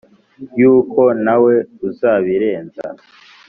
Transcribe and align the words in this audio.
yuko 0.59 1.01
ntawe 1.23 1.53
uzabirenza 1.87 2.85